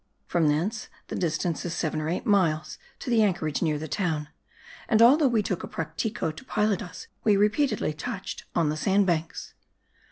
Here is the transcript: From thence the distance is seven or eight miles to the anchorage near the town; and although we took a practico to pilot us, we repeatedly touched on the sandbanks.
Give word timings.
From 0.25 0.47
thence 0.47 0.87
the 1.09 1.15
distance 1.15 1.63
is 1.63 1.75
seven 1.75 2.01
or 2.01 2.09
eight 2.09 2.25
miles 2.25 2.79
to 2.97 3.11
the 3.11 3.21
anchorage 3.21 3.61
near 3.61 3.77
the 3.77 3.87
town; 3.87 4.29
and 4.89 4.99
although 4.99 5.27
we 5.27 5.43
took 5.43 5.63
a 5.63 5.67
practico 5.67 6.35
to 6.35 6.45
pilot 6.45 6.81
us, 6.81 7.05
we 7.23 7.37
repeatedly 7.37 7.93
touched 7.93 8.45
on 8.55 8.69
the 8.69 8.77
sandbanks. 8.77 9.53